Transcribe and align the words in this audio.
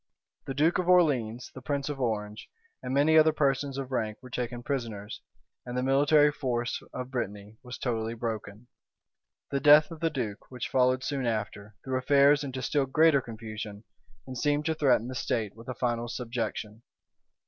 [*] 0.25 0.45
The 0.47 0.55
duke 0.55 0.79
of 0.79 0.89
Orleans 0.89 1.51
the 1.53 1.61
prince 1.61 1.87
of 1.87 2.01
Orange, 2.01 2.49
and 2.81 2.91
many 2.91 3.19
other 3.19 3.31
persons 3.31 3.77
of 3.77 3.91
rank 3.91 4.17
were 4.23 4.31
taken 4.31 4.63
prisoners; 4.63 5.21
and 5.63 5.77
the 5.77 5.83
military 5.83 6.31
force 6.31 6.81
of 6.91 7.11
Brittany 7.11 7.59
was 7.61 7.77
totally 7.77 8.15
broken. 8.15 8.65
The 9.51 9.59
death 9.59 9.91
of 9.91 9.99
the 9.99 10.09
duke, 10.09 10.49
which 10.49 10.69
followed 10.69 11.03
soon 11.03 11.27
after, 11.27 11.75
threw 11.85 11.99
affairs 11.99 12.43
into 12.43 12.63
still 12.63 12.87
greater 12.87 13.21
confusion, 13.21 13.83
and 14.25 14.35
seemed 14.35 14.65
to 14.65 14.73
threaten 14.73 15.07
the 15.07 15.13
state 15.13 15.55
with 15.55 15.67
a 15.69 15.75
final 15.75 16.07
subjection. 16.07 16.81